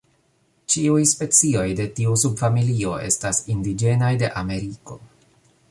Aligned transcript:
Ĉiuj 0.75 1.01
specioj 1.11 1.65
de 1.81 1.85
tiu 1.99 2.15
subfamilio 2.23 2.97
estas 3.11 3.45
indiĝenaj 3.57 4.13
de 4.25 4.33
Ameriko. 4.45 4.99